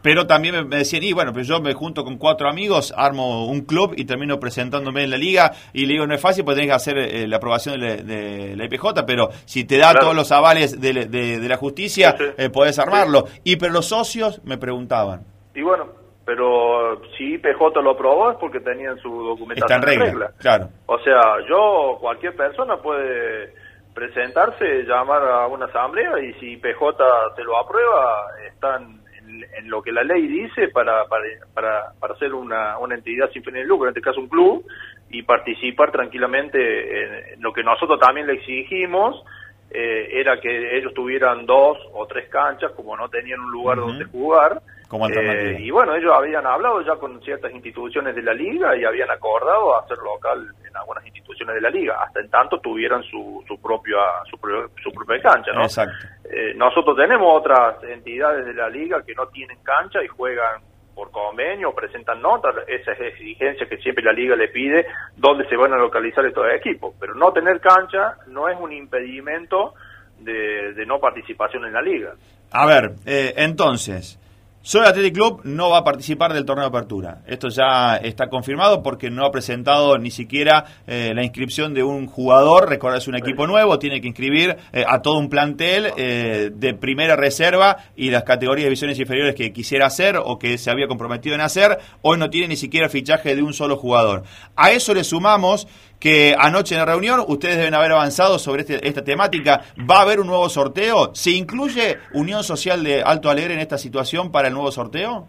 [0.03, 3.63] pero también me- decían, y bueno, pues yo me junto con cuatro amigos, armo un
[3.63, 6.71] club y termino presentándome en la liga y le digo, no es fácil porque tenés
[6.71, 10.01] que hacer eh, la aprobación de la, de la IPJ, pero si te da Claro.
[10.01, 12.49] todos los avales de, la- de- de la justicia, Sí, sí.
[12.51, 13.27] podés armarlo.
[13.45, 15.23] Y pero los socios me preguntaban.
[15.55, 15.87] Y bueno,
[16.25, 20.69] pero si IPJ lo aprobó es porque tenían su documentación Está en regla, claro.
[20.87, 23.53] O sea, yo, cualquier persona puede
[23.95, 26.97] presentarse, llamar a una asamblea y si PJ
[27.37, 32.17] se lo aprueba, están en, en lo que la ley dice para, para, para, para
[32.17, 34.67] ser una, una entidad sin fines de lucro, en este caso un club,
[35.11, 39.23] y participar tranquilamente en, en lo que nosotros también le exigimos,
[39.71, 44.05] eh, era que ellos tuvieran dos o tres canchas, como no tenían un lugar donde
[44.05, 44.63] jugar.
[44.89, 45.09] Como.
[45.09, 49.11] Eh, y bueno, ellos habían hablado ya con ciertas instituciones de la liga y habían
[49.11, 53.61] acordado hacer local en algunas instituciones de la liga, hasta en tanto tuvieran su, su
[53.61, 53.97] propia
[54.31, 54.37] su,
[54.83, 55.63] su propia cancha, ¿no?
[55.63, 56.07] Exacto.
[56.25, 60.63] Eh, nosotros tenemos otras entidades de la liga que no tienen cancha y juegan
[60.95, 65.57] por convenio, presentan notas, esa es exigencia que siempre la liga le pide, dónde se
[65.57, 66.95] van a localizar estos equipos.
[67.01, 69.75] Pero no tener cancha no es un impedimento
[70.21, 72.15] de, de no participación en la liga.
[72.53, 74.19] A ver, eh, entonces,
[74.67, 77.21] Soy Athletic Club no va a participar del torneo de apertura.
[77.27, 82.07] Esto ya está confirmado porque no ha presentado ni siquiera eh, la inscripción de un
[82.07, 82.71] jugador.
[82.71, 86.73] Recordad, es un equipo nuevo, tiene que inscribir eh, a todo un plantel eh, de
[86.73, 90.89] primera reserva y las categorías de divisiones inferiores que quisiera hacer o que se había
[90.89, 91.79] comprometido en hacer.
[92.01, 94.23] Hoy no tiene ni siquiera fichaje de un solo jugador.
[94.57, 95.69] A eso le sumamos
[96.05, 99.63] que anoche en la reunión ustedes deben haber avanzado sobre este- esta temática.
[99.91, 101.15] ¿Va a haber un nuevo sorteo?
[101.15, 105.27] ¿Se incluye Unión Social de Alto Alegre en esta situación para el nuevo sorteo?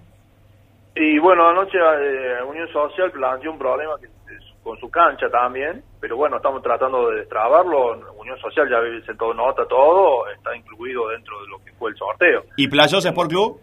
[0.93, 4.09] Y bueno, anoche eh, Unión Social planteó un problema que-
[4.61, 7.97] con su cancha también, pero bueno, estamos tratando de destrabarlo.
[8.19, 12.43] Unión Social ya sentó nota todo, está incluido dentro de lo que fue el sorteo.
[12.57, 13.61] ¿Y Playos Sport Club?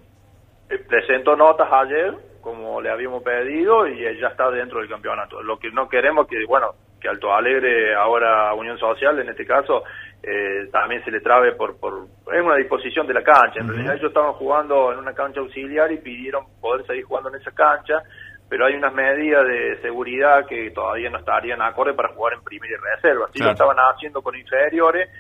[0.70, 5.42] Eh, presentó notas ayer, como le habíamos pedido, y ya está dentro del campeonato.
[5.42, 6.68] Lo que no queremos que, bueno,
[7.02, 9.82] que Alto Alegre, ahora Unión Social, en este caso,
[10.22, 12.06] eh, también se le trabe por, por...
[12.32, 13.60] Es una disposición de la cancha.
[13.60, 17.40] En realidad ellos estaban jugando en una cancha auxiliar y pidieron poder seguir jugando en
[17.40, 18.02] esa cancha,
[18.48, 22.72] pero hay unas medidas de seguridad que todavía no estarían acorde para jugar en primera
[22.72, 23.26] y reserva.
[23.32, 23.48] Si Claro.
[23.50, 25.10] lo estaban haciendo con inferiores,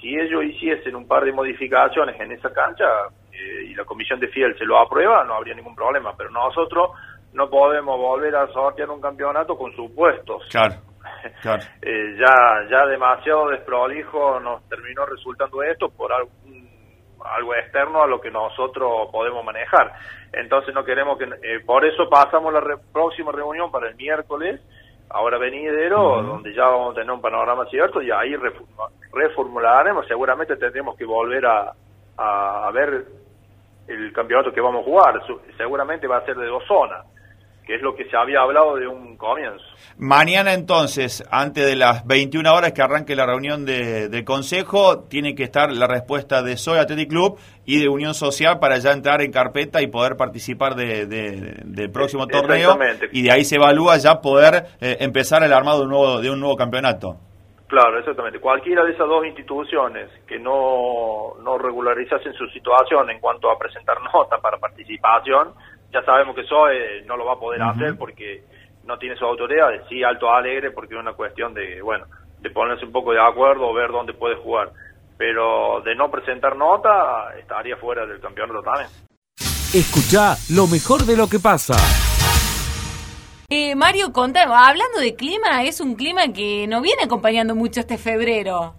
[0.00, 2.84] si ellos hiciesen un par de modificaciones en esa cancha
[3.32, 6.12] eh, y la comisión de fiel se lo aprueba, no habría ningún problema.
[6.16, 6.90] Pero nosotros
[7.32, 10.44] no podemos volver a sortear un campeonato con supuestos.
[10.50, 10.74] Claro.
[11.42, 11.62] Claro.
[11.82, 16.70] Eh, ya, ya demasiado desprolijo nos terminó resultando esto por algún-
[17.24, 19.92] algo externo a lo que nosotros podemos manejar.
[20.32, 21.24] Entonces no queremos que...
[21.24, 24.60] eh, por eso pasamos la re- próxima reunión para el miércoles,
[25.10, 28.34] ahora venidero, donde ya vamos a tener un panorama cierto y ahí
[29.12, 31.72] reformularemos, seguramente tendremos que volver a,
[32.16, 33.04] a, a ver
[33.88, 35.22] el campeonato que vamos a jugar.
[35.56, 37.04] Seguramente va a ser de dos zonas,
[37.66, 39.64] que es lo que se había hablado de un comienzo.
[39.98, 45.34] Mañana entonces, antes de las 21 horas que arranque la reunión de- del Consejo, tiene
[45.34, 49.20] que estar la respuesta de Soy Athletic Club y de Unión Social para ya entrar
[49.22, 52.72] en carpeta y poder participar de- de- del próximo torneo.
[52.72, 53.08] Exactamente.
[53.12, 56.30] Y de ahí se evalúa ya poder eh, empezar el armado de un nuevo, de
[56.30, 57.16] un nuevo campeonato.
[57.68, 58.38] Claro, exactamente.
[58.38, 63.96] Cualquiera de esas dos instituciones que no, no regularizasen su situación en cuanto a presentar
[64.14, 65.54] nota para participación,
[65.92, 68.42] ya sabemos que Zoe no lo va a poder hacer porque
[68.84, 72.06] no tiene su autoridad, sí Alto Alegre porque es una cuestión de, bueno,
[72.40, 74.72] de ponerse un poco de acuerdo o ver dónde puede jugar.
[75.18, 78.88] Pero de no presentar nota, estaría fuera del campeonato también.
[79.72, 81.74] Escucha lo mejor de lo que pasa.
[83.48, 87.98] Eh, Mario, contame, hablando de clima, es un clima que no viene acompañando mucho este
[87.98, 88.74] febrero.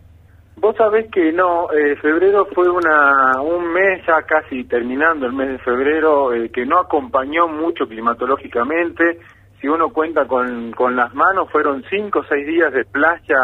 [0.55, 5.49] Vos sabés que no, eh, febrero fue una, un mes ya casi terminando el mes
[5.49, 9.19] de febrero eh, que no acompañó mucho climatológicamente.
[9.59, 13.41] Si uno cuenta con, con las manos, fueron cinco o seis días de playa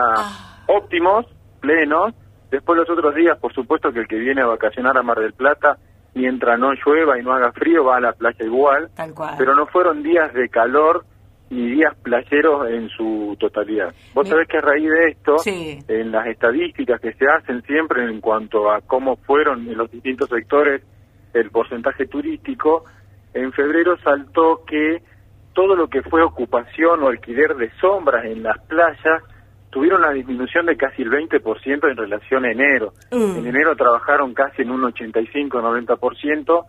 [0.68, 1.26] óptimos,
[1.60, 2.14] plenos.
[2.52, 5.34] Después los otros días, por supuesto que el que viene a vacacionar a Mar del
[5.34, 5.78] Plata,
[6.14, 8.90] mientras no llueva y no haga frío, va a la playa igual.
[8.96, 9.36] Tal cual.
[9.38, 11.06] Pero no fueron días de calor
[11.50, 13.94] ni días playeros en su totalidad.
[14.14, 18.22] Vos sabés que a raíz de esto, en las estadísticas que se hacen siempre en
[18.22, 20.84] cuanto a cómo fueron en los distintos sectores
[21.34, 22.84] el porcentaje turístico,
[23.34, 25.02] en febrero saltó que
[25.54, 29.24] todo lo que fue ocupación o alquiler de sombras en las playas
[29.72, 32.94] tuvieron una disminución de casi el 20% en relación a enero.
[33.12, 36.66] En enero trabajaron casi en un 85-90%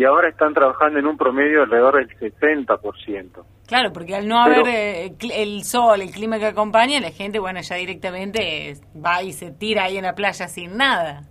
[0.00, 3.44] y ahora están trabajando en un promedio alrededor del 60%.
[3.68, 7.60] Claro, porque al no haber eh, el sol, el clima que acompaña, la gente, bueno,
[7.60, 11.24] ya directamente eh, va y se tira ahí en la playa sin nada.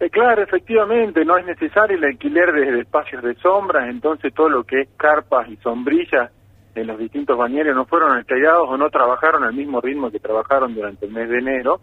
[0.00, 4.50] Eh, claro, efectivamente, no es necesario el alquiler de, de espacios de sombras, entonces todo
[4.50, 6.30] lo que es carpas y sombrillas
[6.74, 10.74] en los distintos bañeros no fueron alquilados o no trabajaron al mismo ritmo que trabajaron
[10.74, 11.80] durante el mes de enero,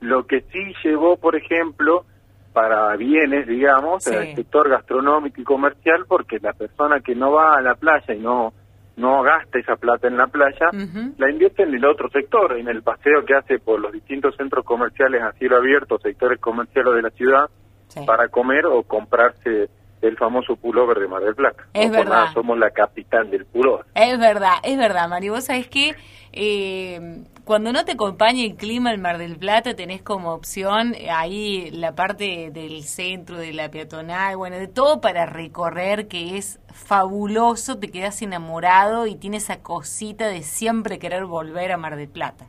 [0.00, 2.04] lo que sí llevó, por ejemplo,
[2.58, 4.12] para bienes, digamos, Sí.
[4.12, 8.18] al sector gastronómico y comercial, porque la persona que no va a la playa y
[8.18, 8.52] no
[8.96, 10.70] no gasta esa plata en la playa,
[11.18, 14.64] la invierte en el otro sector, en el paseo que hace por los distintos centros
[14.64, 17.48] comerciales a cielo abierto, sectores comerciales de la ciudad,
[18.04, 19.68] para comer o comprarse
[20.02, 21.64] el famoso pullover de Mar del Plata.
[21.74, 22.10] Es No por verdad.
[22.10, 23.84] nada somos la capital del pullover.
[23.94, 25.28] Es verdad, es verdad, Mari.
[25.28, 25.94] Vos sabés que
[26.32, 31.10] eh, cuando no te acompaña el clima en Mar del Plata, tenés como opción eh,
[31.10, 36.60] ahí la parte del centro, de la peatonal, bueno, de todo para recorrer, que es
[36.72, 42.08] fabuloso, te quedás enamorado y tienes esa cosita de siempre querer volver a Mar del
[42.08, 42.46] Plata.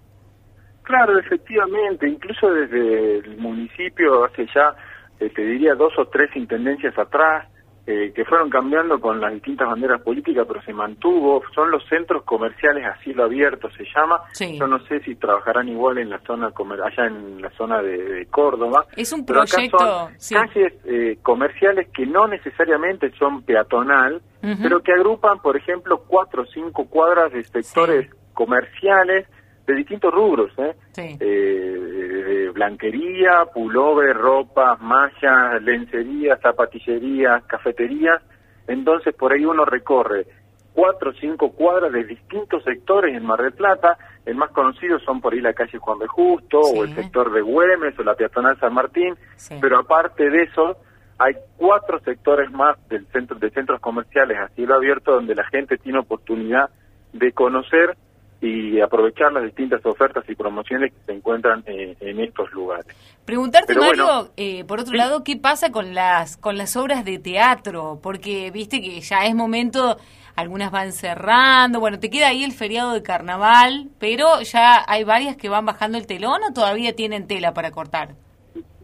[0.83, 4.75] Claro, efectivamente, incluso desde el municipio hace ya,
[5.19, 7.47] eh, te diría, dos o tres intendencias atrás,
[7.87, 12.21] eh, que fueron cambiando con las distintas banderas políticas, pero se mantuvo, son los centros
[12.23, 14.21] comerciales a cielo abierto, se llama.
[14.31, 14.59] Sí.
[14.59, 17.97] Yo no sé si trabajarán igual en la zona, comer- allá en la zona de,
[17.97, 18.85] de Córdoba.
[18.95, 20.35] Es un acá proyecto, son sí.
[20.35, 24.21] calles eh, comerciales que no necesariamente son peatonal,
[24.61, 29.27] pero que agrupan, por ejemplo, cuatro o cinco cuadras de sectores comerciales
[29.69, 30.75] de distintos rubros, ¿eh?
[30.93, 31.17] Sí.
[31.19, 38.21] Eh, de blanquería, pullover, ropa, mallas, lencería, zapatillería, cafeterías.
[38.67, 40.25] Entonces por ahí uno recorre
[40.73, 43.97] cuatro o cinco cuadras de distintos sectores en Mar del Plata.
[44.25, 46.07] El más conocido son por ahí la calle Juan B.
[46.07, 49.15] Justo o el sector de Güemes o la peatonal San Martín.
[49.61, 50.77] Pero aparte de eso,
[51.19, 55.77] hay cuatro sectores más del centro de centros comerciales a cielo abierto donde la gente
[55.77, 56.69] tiene oportunidad
[57.13, 57.97] de conocer
[58.41, 62.85] y aprovechar las distintas ofertas y promociones que se encuentran eh, en estos lugares.
[63.25, 64.29] Preguntarte, Pero Mario, bueno.
[64.37, 67.99] eh, por otro lado, ¿qué pasa con las con las obras de teatro?
[68.01, 69.97] Porque viste que ya es momento,
[70.35, 75.35] algunas van cerrando, bueno, te queda ahí el feriado de carnaval, pero ya hay varias
[75.35, 78.15] que van bajando el telón o todavía tienen tela para cortar.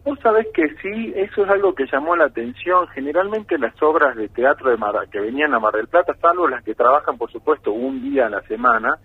[0.06, 2.86] Vos sabés que sí, eso es algo que llamó la atención.
[2.94, 6.62] Generalmente las obras de teatro de Mar, que venían a Mar del Plata, salvo las
[6.62, 8.98] que trabajan, por supuesto, un día a la semana,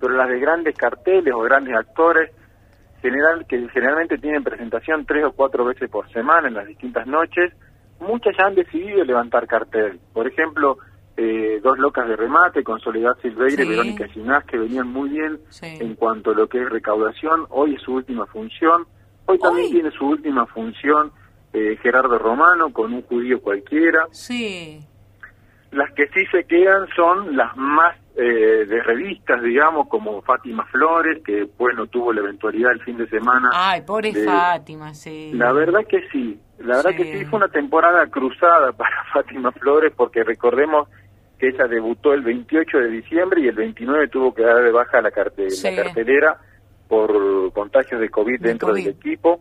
[0.00, 2.32] pero las de grandes carteles o grandes actores,
[3.00, 7.52] general que generalmente tienen presentación tres o cuatro veces por semana en las distintas noches,
[8.00, 10.00] muchas ya han decidido levantar cartel.
[10.12, 10.78] Por ejemplo,
[11.16, 13.68] eh, Dos Locas de Remate con Soledad Silveira y.
[13.68, 15.78] Verónica Ginás, que venían muy bien Sí.
[15.80, 17.46] en cuanto a lo que es recaudación.
[17.50, 18.86] Hoy es su última función.
[19.28, 21.12] Hoy también tiene su última función
[21.52, 24.06] eh, Gerardo Romano con un judío cualquiera.
[24.10, 24.80] Sí.
[25.70, 31.22] Las que sí se quedan son las más eh, de revistas, digamos, como Fátima Flores,
[31.24, 33.50] que bueno, tuvo la eventualidad el fin de semana.
[33.52, 35.30] Ay, pobre de- Fátima, sí.
[35.34, 36.96] La verdad que sí, la verdad Sí.
[36.96, 40.88] que sí, fue una temporada cruzada para Fátima Flores, porque recordemos
[41.38, 45.02] que ella debutó el 28 de diciembre y el 29 tuvo que dar de baja
[45.02, 45.68] la, carte- Sí.
[45.70, 46.38] la cartelera
[46.88, 49.40] por contagios de COVID dentro del equipo.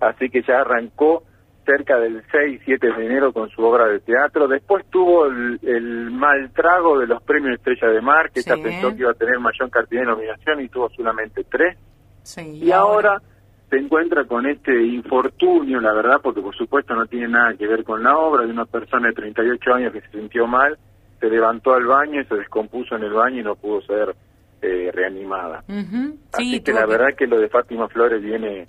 [0.00, 1.22] Así que ya arrancó
[1.64, 4.46] cerca del 6, 7 de enero con su obra de teatro.
[4.46, 8.62] Después tuvo el, el mal trago de los premios Estrella de Mar, que ella Sí.
[8.62, 11.78] pensó que iba a tener mayor cantidad de nominación y tuvo solamente tres.
[12.22, 13.20] Sí, Y ahora
[13.70, 17.82] se encuentra con este infortunio, la verdad, porque por supuesto no tiene nada que ver
[17.82, 20.78] con la obra de una persona de 38 años que se sintió mal
[21.20, 24.14] se levantó al baño y se descompuso en el baño y no pudo ser
[24.64, 25.62] eh, reanimada.
[26.32, 28.66] Así Sí, que la verdad que lo de Fátima Flores viene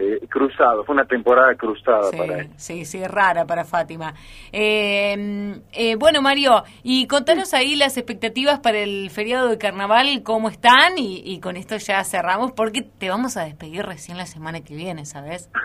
[0.00, 2.50] eh, cruzado, fue una temporada cruzada para él.
[2.56, 4.14] Sí, sí, rara para Fátima.
[4.52, 10.48] Eh, eh, bueno, Mario, y contanos ahí las expectativas para el feriado de carnaval, cómo
[10.48, 14.60] están, y, y con esto ya cerramos, porque te vamos a despedir recién la semana
[14.62, 15.50] que viene, ¿sabes?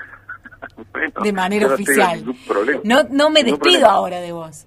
[0.94, 2.24] Bueno, De manera oficial.
[2.86, 4.66] No, no me despido ahora de vos.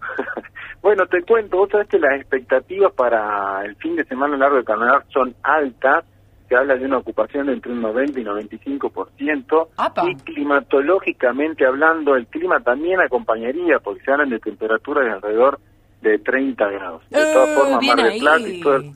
[0.82, 4.64] Bueno, te cuento, vos sabés que las expectativas para el fin de semana largo de
[4.64, 6.04] carnaval son altas,
[6.48, 9.68] se habla de una ocupación de entre un 90 y 95%,
[10.08, 15.60] y climatológicamente hablando, el clima también acompañaría, porque se hablan de temperaturas de alrededor
[16.00, 17.02] de 30 grados.
[17.10, 18.92] De todas Eh, formas, Mar del Plata y todo el-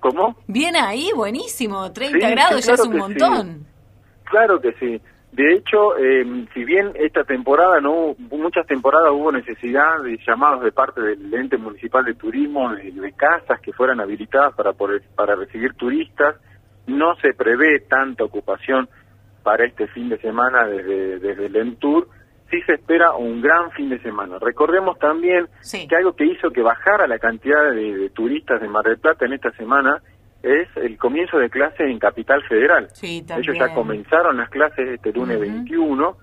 [0.00, 0.36] ¿Cómo?
[0.46, 3.66] Bien ahí, buenísimo, 30 Sí, sí, grados ya es un montón.
[4.24, 5.00] Claro que sí.
[5.34, 10.62] De hecho, eh, si bien esta temporada no hubo, muchas temporadas hubo necesidad de llamados
[10.62, 15.02] de parte del ente municipal de turismo de, de casas que fueran habilitadas para poder-
[15.16, 16.36] para recibir turistas,
[16.86, 18.88] no se prevé tanta ocupación
[19.42, 22.06] para este fin de semana desde desde el Entour.
[22.50, 24.38] Sí se espera un gran fin de semana.
[24.40, 25.48] Recordemos también
[25.88, 29.24] que algo que hizo que bajara la cantidad de, de turistas de Mar del Plata
[29.26, 30.00] en esta semana
[30.44, 32.88] es el comienzo de clases en Capital Federal.
[32.92, 36.16] Sí, Ellos ya comenzaron las clases este lunes 21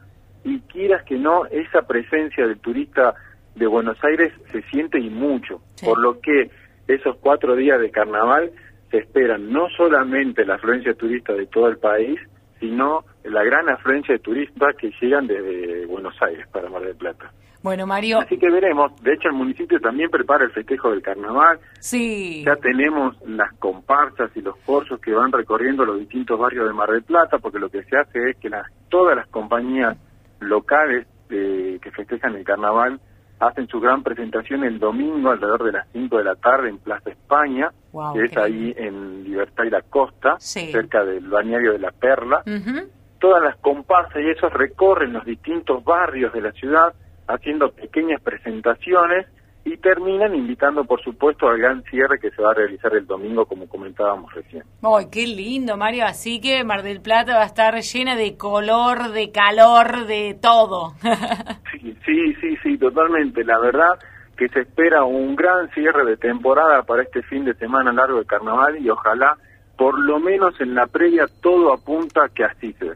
[0.43, 3.15] y quieras que no, esa presencia del turista
[3.55, 6.51] de Buenos Aires se siente y mucho, por lo que
[6.87, 8.51] esos cuatro días de carnaval
[8.91, 12.19] se esperan no solamente la afluencia turista de todo el país,
[12.59, 17.31] sino la gran afluencia de turistas que llegan desde Buenos Aires para Mar del Plata.
[17.63, 21.59] Bueno, Mario, Así que veremos, de hecho el municipio también prepara el festejo del carnaval,
[21.79, 22.43] sí.
[22.43, 26.89] ya tenemos las comparsas y los corsos que van recorriendo los distintos barrios de Mar
[26.89, 29.95] del Plata, porque lo que se hace es que las, todas las compañías
[30.39, 32.99] locales eh, que festejan el carnaval
[33.39, 37.09] hacen su gran presentación el domingo alrededor de las 5 de la tarde en Plaza
[37.09, 40.71] España, Guau, que es ahí en Libertad y la Costa, Sí.
[40.71, 42.43] cerca del bañario de la Perla.
[42.45, 42.87] Ujú.
[43.19, 46.93] Todas las comparsas y esos recorren los distintos barrios de la ciudad
[47.27, 49.27] haciendo pequeñas presentaciones
[49.63, 53.45] y terminan invitando, por supuesto, al gran cierre que se va a realizar el domingo,
[53.45, 54.63] como comentábamos recién.
[54.81, 56.05] Ay, qué lindo, Mario.
[56.05, 60.93] Así que Mar del Plata va a estar llena de color, de calor, de todo.
[61.71, 63.45] Sí, sí, sí, sí, totalmente.
[63.45, 63.97] La verdad
[64.37, 68.25] que se espera un gran cierre de temporada para este fin de semana largo de
[68.25, 69.37] carnaval y ojalá,
[69.77, 72.95] por lo menos en la previa, todo apunta que así sea.